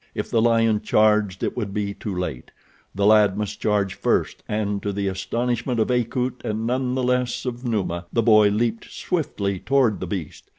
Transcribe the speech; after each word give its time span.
If 0.15 0.31
the 0.31 0.41
lion 0.41 0.81
charged 0.81 1.43
it 1.43 1.55
would 1.55 1.75
be 1.75 1.93
too 1.93 2.17
late—the 2.17 3.05
lad 3.05 3.37
must 3.37 3.59
charge 3.61 3.93
first, 3.93 4.41
and 4.49 4.81
to 4.81 4.91
the 4.91 5.07
astonishment 5.07 5.79
of 5.79 5.91
Akut 5.91 6.43
and 6.43 6.65
none 6.65 6.95
the 6.95 7.03
less 7.03 7.45
of 7.45 7.63
Numa, 7.65 8.07
the 8.11 8.23
boy 8.23 8.49
leaped 8.49 8.91
swiftly 8.91 9.59
toward 9.59 9.99
the 9.99 10.07
beast. 10.07 10.45